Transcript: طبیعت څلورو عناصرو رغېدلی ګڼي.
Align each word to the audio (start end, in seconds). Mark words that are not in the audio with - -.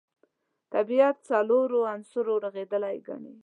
طبیعت 0.73 1.15
څلورو 1.29 1.79
عناصرو 1.93 2.35
رغېدلی 2.45 2.97
ګڼي. 3.07 3.33